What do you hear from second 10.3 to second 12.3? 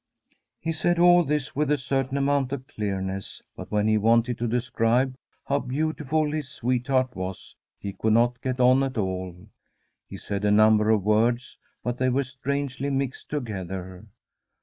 a number of words, but they were